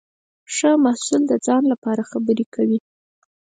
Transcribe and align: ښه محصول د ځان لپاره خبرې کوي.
ښه 0.55 0.71
محصول 0.85 1.21
د 1.27 1.33
ځان 1.45 1.63
لپاره 1.73 2.07
خبرې 2.11 2.45
کوي. 2.55 2.79